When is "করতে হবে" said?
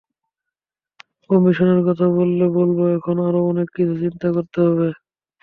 4.35-4.87